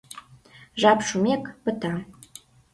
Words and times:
—Жап 0.81 0.99
шумек, 1.07 1.43
пыта. 1.63 1.93